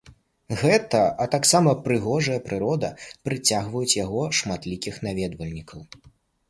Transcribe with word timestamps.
Гэта, 0.61 1.01
а 1.25 1.27
таксама 1.35 1.75
прыгожая 1.85 2.39
прырода, 2.47 2.89
прыцягваюць 3.29 3.87
на 3.93 4.01
яго 4.05 4.23
шматлікіх 4.41 4.95
наведвальнікаў. 5.11 5.79